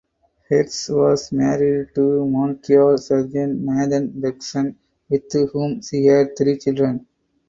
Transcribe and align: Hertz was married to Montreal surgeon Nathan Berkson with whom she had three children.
Hertz 0.49 0.89
was 0.89 1.31
married 1.31 1.93
to 1.93 2.25
Montreal 2.25 2.97
surgeon 2.97 3.63
Nathan 3.63 4.09
Berkson 4.19 4.75
with 5.07 5.31
whom 5.53 5.83
she 5.83 6.07
had 6.07 6.35
three 6.35 6.57
children. 6.57 7.05